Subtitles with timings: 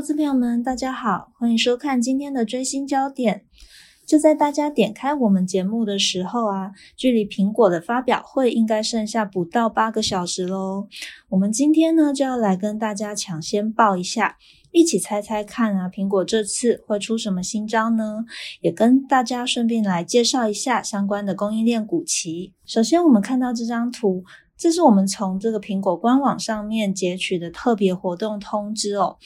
[0.00, 3.44] 投资朋友们，大家好，欢迎收看今天的追星焦点。
[4.06, 10.88] 就在大家点开我们节目的时候啊，距离苹果的发表会应该剩下不到八个小时喽。
[11.28, 14.38] 我们今天呢就要来跟大家抢先报一下，
[14.72, 18.24] 一起猜猜看啊，苹果这次会出什么新招呢？
[18.62, 22.54] 也跟大家顺便来介绍一下相关的供应链股旗。
[22.64, 24.24] 首先，我们看到这张图。
[24.56, 29.16] 这是我们从这个苹果官网上面截取的特别活动通知哦。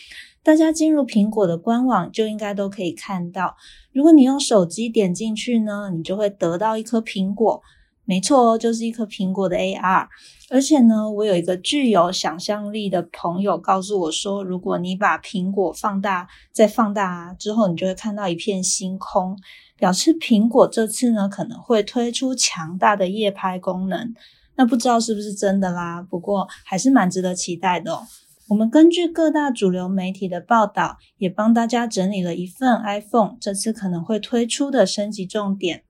[0.45, 3.57] 大家进入苹果的官网就应该都可以看到。
[3.93, 7.62] 如果你用手机点进去呢，你就会得到一颗苹果。
[8.05, 10.07] 没错哦，就是一颗苹果的 AR。
[10.51, 19.38] 而且呢，我有一个具有想象力的朋友告诉我说，如果你把苹果放大再放大之后，你就会看到一片星空，
[19.79, 24.15] 表示苹果这次呢可能会推出强大的夜拍功能。
[24.57, 28.02] 那不知道是不是真的啦，不过还是蛮值得期待的哦。
[28.48, 35.84] 我们根据各大主流媒体的报道，也帮大家整理了一份 iPhone 这次可能会推出的升级重点，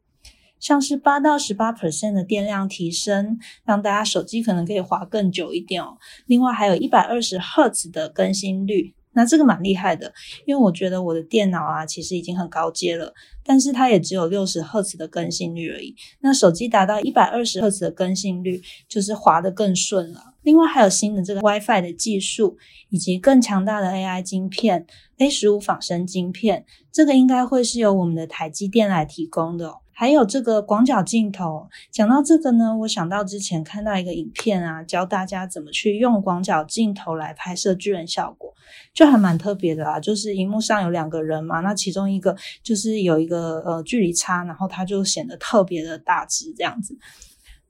[0.60, 5.98] 像是八到十八 percent 的电量提升，让大家手机可能可以滑更久一点哦。
[6.27, 8.94] 另外还有一百二十赫兹的更新率。
[9.15, 10.12] 那这个蛮厉害的，
[10.45, 13.12] 因为我觉得我的电脑啊，其实已经很高阶了，
[13.45, 15.95] 但是它也只有六十赫兹的更新率而已。
[16.21, 20.34] 那手机达到一百二十赫兹的更新率，就是滑得更顺了。
[20.43, 22.59] 另外还有新的这个 WiFi 的技术，
[22.91, 24.87] 以及更强大的 AI 晶片
[25.19, 29.84] ，A 十五仿生晶片，这个应该会是由我们的台积电来提供的。
[29.95, 38.53] 还有这个广角镜头，讲到这个呢，我想到之前看到一个影片啊，教大家怎么去用广角镜头来拍摄巨人效果，
[38.92, 40.00] 就还蛮特别的啦。
[40.00, 46.99] 就是荧幕上有两个人嘛，那其中一个就是有一个呃距离差，然后它就显得特别的大只这样子。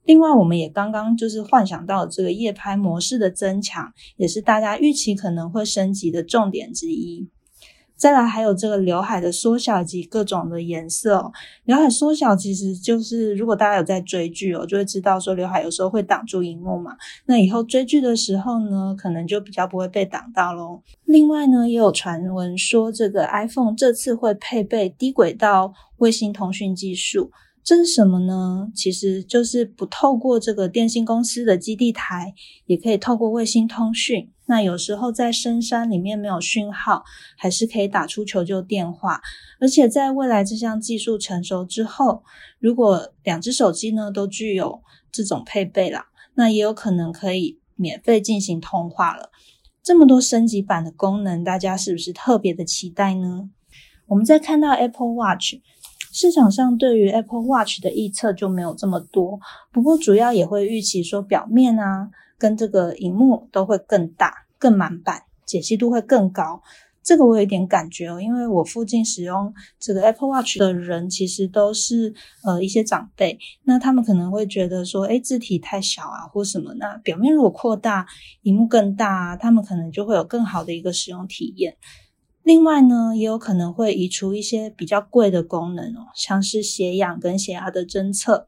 [0.04, 7.28] 另外，我们也刚刚就是幻想到这个夜拍模式的增强，也是大家预期可能会升级的重点之一。
[7.96, 11.32] 再来还有这个刘海的缩小以及各种的颜色哦。
[11.64, 16.96] 刘海缩小其实就是如果大家有在追剧哦，就会知道说刘海有时候会挡住荧幕嘛。
[17.26, 20.82] 那以后追剧的时候呢，可能就比较不会被挡到喽。
[21.04, 27.30] 另外呢，也有传闻说这个 iPhone 这次会配备低轨道卫星通讯技术。
[27.64, 28.70] 这是什么呢？
[28.74, 32.34] 其实就是不透过这个电信公司的基地台，
[32.66, 34.30] 也可以透过卫星通讯。
[34.44, 37.02] 那有时候在深山里面没有讯号，
[37.38, 39.22] 还是可以打出求救电话。
[39.58, 42.22] 而且在未来这项技术成熟之后，
[42.58, 49.30] 如果两只手机呢都具有这种配备啦，那也有可能可以免费进行通话了。
[49.82, 53.48] 这么多升级版的功能，大家是不是特别的期待呢？
[54.08, 55.54] 我们再看到 Apple Watch。
[56.14, 59.40] 市场上对于 Apple Watch 的预测就没有这么多，
[59.72, 62.08] 不过主要也会预期说表面啊
[62.38, 66.62] 跟这个荧幕都会更大、更满版，解析度会更高。
[67.02, 72.14] 这个我有一点感觉哦，因为我附近使用这个 Apple Watch 的人其实都是
[72.44, 78.06] 呃一些长辈，那他们可能会觉得说，哎，字体太小啊或什么，那表面如果扩大，
[78.42, 81.76] 荧幕更大，他们可能就会有更好的一个使用体验。
[82.44, 88.46] 另外呢，也有可能会移除一些比较贵的功能哦，像是血氧跟血压的侦测。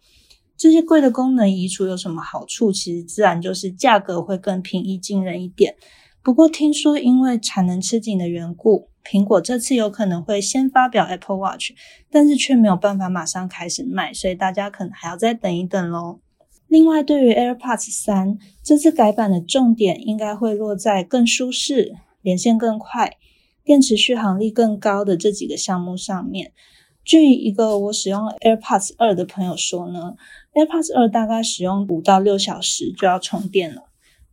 [0.54, 2.70] 这些贵的功能移除有什么好处？
[2.70, 5.76] 其实自然就是价格会更平易近人一点。
[6.22, 11.72] 不过听说因为产能吃紧的缘故，苹果这次有可能会先发表 Apple Watch，
[12.10, 16.20] 但是却没有办法马上开始卖，所以大家可能还要再等一等喽。
[16.68, 23.16] 另外，对于 AirPods 三这次改版的重点，应该会落在更舒适、连线更快。
[23.66, 26.52] 电池续航力更高的这几个项目上面，
[27.02, 30.14] 据一个我使用 AirPods 二的朋友说呢
[30.54, 33.82] ，AirPods 二大概使用五到六小时就要充电了。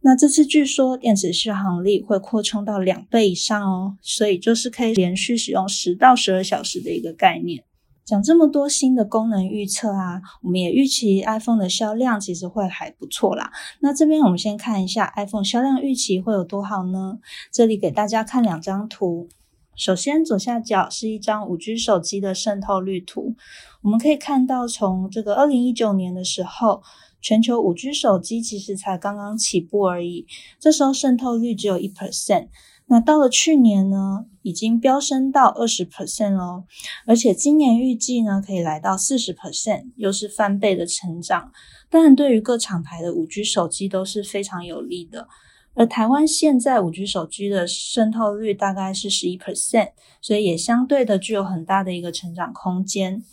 [0.01, 7.63] 那这次据说电池续航力会扩充到两倍以上哦，所以就是可以连续使用十到十二小时的一个概念。
[8.05, 13.51] 讲这么多新的功能预测啊，我们也预期 iPhone 的销量其实会还不错啦。
[13.79, 17.19] 那这边我们先看一下 iPhone 销量预期会有多好呢？
[17.51, 19.29] 这里给大家看两张图。
[19.75, 23.35] 首先左下角是一张五 G 手机的渗透率图，
[23.81, 26.83] 我们可以看到从这个二零一九年的时候，
[27.21, 30.27] 全球五 G 手机其实才刚刚起步而已，
[30.59, 32.49] 这时候渗透率只有一 percent。
[32.93, 36.65] 那到了去年呢，已经飙升到二十 percent 哦，
[37.07, 41.51] 而且今年预计呢可以来到四十 percent，又是翻倍的成长。
[41.89, 45.27] 当然，对于各厂牌的五 G 手机都是非常有利的。
[45.73, 53.23] 而台湾现在五 G 手机的渗透率大概是十一 percent，所以也相对的具有很大的一个成长空间。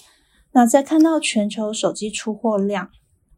[0.53, 2.89] 那再看到全球手机出货量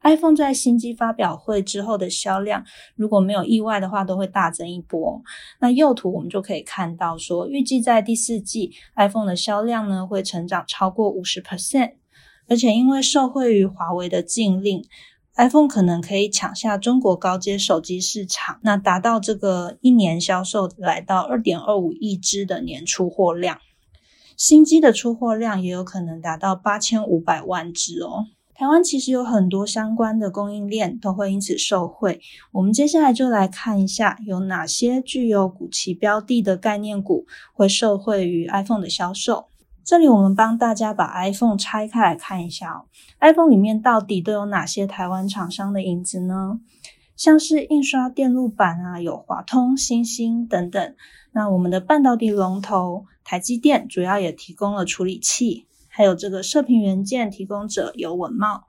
[0.03, 2.65] iPhone 在新机发表会之后的销量，
[2.97, 5.23] 如果没有意外的话，都会大增一波。
[5.61, 11.93] 那右图我们就可以看到，说预计在第四季 iPhone 的销量呢会成长超过五十 percent，
[12.49, 14.85] 而且因为受惠于华为的禁令
[15.37, 23.59] ，iPhone 可能可以抢下中国高阶手机市场，那达到这个一年销售来到二点二五亿只的年出货量，
[24.37, 28.27] 新机的出货量也有可能达到八千五百万只哦。
[28.55, 32.21] 台湾其实有很多相关的供应链都会因此受惠。
[32.53, 39.47] 我们接下来就来看一下有哪些具有股期标的的概念股会受惠于 iPhone 的销售。
[39.85, 42.85] 这里我们帮大家把 iPhone 拆开来看一下哦。
[43.19, 46.61] iPhone 里面到底都有哪些台湾厂商的影子呢？
[47.17, 50.95] 像是印刷电路板啊，有华通、新星等等。
[51.33, 55.67] 那我们的半导体龙头台积电主要也提供了处理器。
[55.95, 58.65] 还有这个射频元件提供者有稳茂，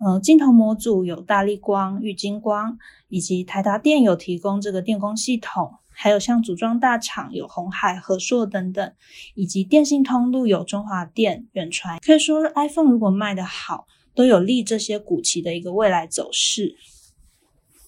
[0.00, 2.76] 呃，镜头模组有大力光、玉金光，
[3.08, 8.92] 以及台达电有提供这个电工系统，还有像组装大厂有红海、和硕等等，
[9.34, 11.98] 以及电信通路有中华电、远传。
[12.00, 16.76] 可以说，iPhone 如果卖得好，都有利这些股期的一个未来走势。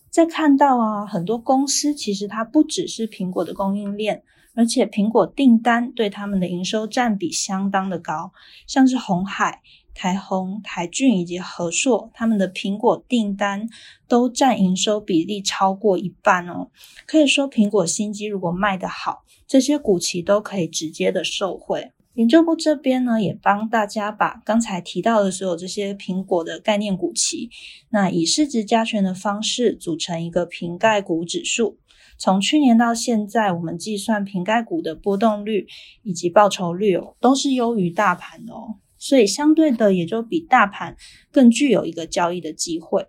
[0.08, 4.22] 再看到啊，很多公司其实它不只是苹果的供应链。
[4.60, 8.30] 而且苹果订单对他们的营收占比相当的高，
[8.66, 9.62] 像是红海、
[9.94, 13.66] 台宏、台骏以及和硕，他们的苹果订单
[14.06, 16.68] 都占营收比例超过一半哦。
[17.06, 21.92] 可以说，苹果新机如果卖得好，这些股期都可以直接的受惠。
[22.12, 27.48] 研究部这边呢，也帮大家把刚才提到的所有这些苹果的概念股旗，
[27.88, 31.78] 那以市值加权的方式组成一个瓶盖股指数。
[32.20, 35.66] 从去年到现在，我们计算瓶盖股的波动率
[36.02, 40.94] 以及报酬率哦，都是优于大盘的哦，所以相对的也就比大盘
[41.32, 43.06] 更具有一个交易的机会。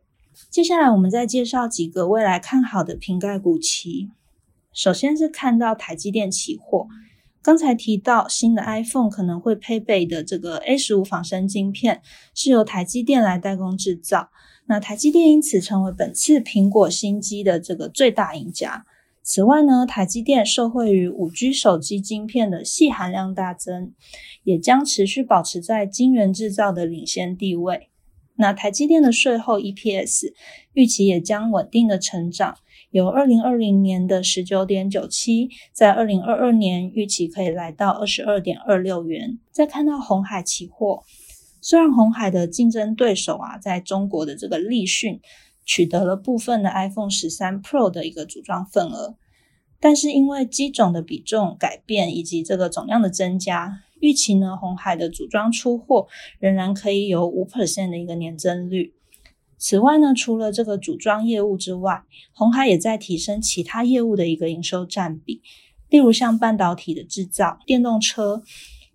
[0.50, 4.12] 接下来我们再介绍几个未来看好的瓶盖股期。
[4.74, 6.88] 首先是看到台积电期货，
[7.44, 12.02] 刚才提到新的 iPhone 可能会配备的这个 A 十五仿生晶片
[12.34, 14.30] 是由台积电来代工制造，
[14.68, 18.86] 那台积电因此成为本次苹果新机的这个最大赢家。
[19.24, 23.94] 此外呢，台积电受惠于五 G 手机晶片的细含量大增，
[24.44, 27.90] 也将持续保持在晶圆制造的领先地位。
[28.36, 30.34] 那台积电的税后 EPS
[30.74, 32.56] 预期也将稳定的成长，
[32.90, 39.38] 由二零二零年的十九点九七，在二零二二年预期可以来到二十二点二六元。
[39.52, 41.04] 再看到红海期货，
[41.62, 45.22] 虽然红海的竞争对手啊，在中国的这个立讯。
[45.74, 49.16] 取得了部分的 iPhone 十三 Pro 的一个组装份额，
[49.80, 56.08] 但是因为机种的比重改变以及这个总量的增加，预期呢红海的组装出货
[56.40, 58.94] 仍然可以有五 percent 的一个年增率。
[59.58, 62.04] 此外呢，除了这个组装业务之外，
[62.34, 65.42] 红海也在提升其他业务的一个营收占比，
[65.88, 68.44] 例如像半导体的制造、电动车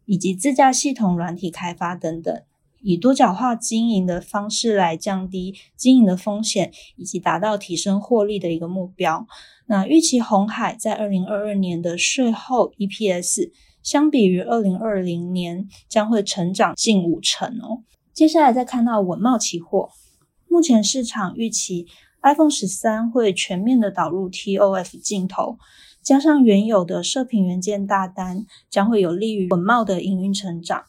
[0.05, 2.43] 以及自驾系统软体开发等等。
[2.87, 9.27] 以多角化经营的方式来降低经营的风险，以及达到提升获利的一个目标。
[9.67, 13.51] 那预期红海在二零二二年的税后 EPS，
[13.83, 17.83] 相比于二零二零年将会成长近五成哦。
[18.13, 19.91] 接下来再看到稳茂期货，
[20.49, 21.89] 目前市场预期
[22.23, 25.59] iPhone 十三会全面的导入 TOF 镜头，
[26.01, 30.85] 加上原有的射频元件大单，将会有利于稳茂的营运成长。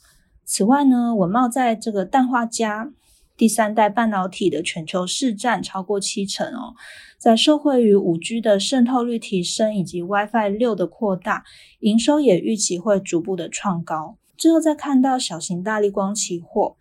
[0.49, 2.93] 此外呢，文茂在这个氮化镓
[3.35, 6.73] 第三代半导体的全球市占超过七成哦。
[7.17, 11.43] 在社会与五 G 的渗透率提升以及 WiFi 六的扩大，
[11.81, 14.15] 营收也预期会逐步的创高。
[14.37, 16.77] 最后再看到小型大力光期货，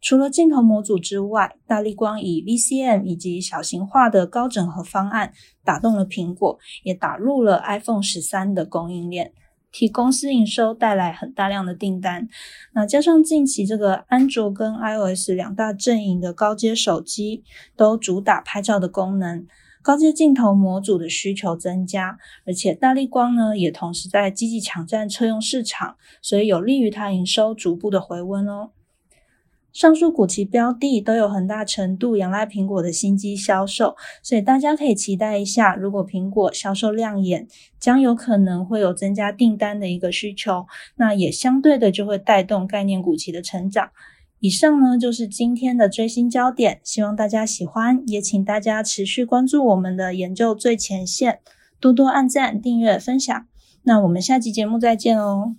[0.00, 9.34] 除了镜头模组之外，大力光以 VCM 以及小型化的高整合方案打动了苹果，也打入了 iPhone 十三的供应链。
[9.72, 12.28] 替公司营收带来很大量的订单，
[12.72, 17.44] 那加上近期这个安卓跟 iOS 两大阵营的高阶手机
[17.76, 19.46] 都主打拍照的功能，
[19.82, 28.70] 高阶镜头模组的需求增加，而且大力光呢也同时在积极抢占车用市场，所以有利于它营收逐步的回温哦。
[29.72, 37.46] 上述股期标的都有很大程度仰赖苹果的新机销售，所以大家可以期待一下，如果苹果销售亮眼，
[37.78, 43.90] 将有可能会有增加订单的一个需求，那也相对的就会带动概念股期的成长。
[44.40, 51.40] 以上呢就是今天的追星焦点，希望大家喜欢，也请大家持续关注我们的研究最前线，
[51.78, 53.46] 多多按赞、订阅、分享。
[53.82, 55.54] 那我们下期节目再见哦。